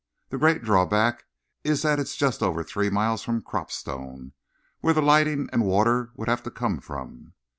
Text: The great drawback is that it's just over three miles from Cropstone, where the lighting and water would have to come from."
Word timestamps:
The 0.29 0.39
great 0.39 0.63
drawback 0.63 1.25
is 1.63 1.83
that 1.83 1.99
it's 1.99 2.15
just 2.15 2.41
over 2.41 2.63
three 2.63 2.89
miles 2.89 3.21
from 3.21 3.43
Cropstone, 3.43 4.31
where 4.79 4.95
the 4.95 5.01
lighting 5.03 5.47
and 5.53 5.63
water 5.63 6.09
would 6.15 6.27
have 6.27 6.41
to 6.41 6.49
come 6.49 6.79
from." 6.79 7.35